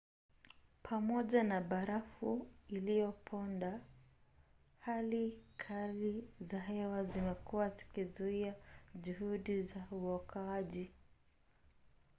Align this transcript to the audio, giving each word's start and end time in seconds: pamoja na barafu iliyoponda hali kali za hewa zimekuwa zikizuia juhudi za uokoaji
pamoja 0.83 1.43
na 1.43 1.61
barafu 1.61 2.47
iliyoponda 2.67 3.81
hali 4.79 5.39
kali 5.57 6.27
za 6.51 6.59
hewa 6.59 7.03
zimekuwa 7.03 7.69
zikizuia 7.69 8.55
juhudi 8.95 9.61
za 9.63 9.87
uokoaji 9.91 10.91